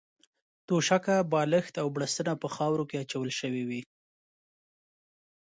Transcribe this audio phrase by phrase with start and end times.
[0.67, 3.81] توشکه، بالښت او بړستنه په خاورو کې اچول شوې وې.